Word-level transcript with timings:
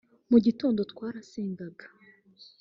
mu 0.31 0.37
gitondo 0.45 0.79
twarasengaga 0.91 1.85